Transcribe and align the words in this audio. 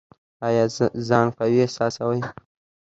ایا 0.47 0.63
ځان 1.07 1.27
قوي 1.37 1.57
احساسوئ؟ 1.63 2.19